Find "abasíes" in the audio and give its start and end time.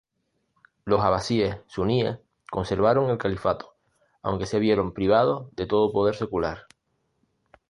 1.01-1.57